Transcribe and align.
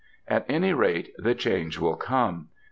At 0.27 0.47
any 0.49 0.73
rate, 0.73 1.13
the 1.19 1.35
change 1.35 1.77
will 1.77 1.95
come. 1.95 2.47